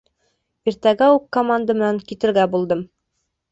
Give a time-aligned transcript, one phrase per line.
[0.71, 2.85] Иртәгә үк команда менән китергә булдым.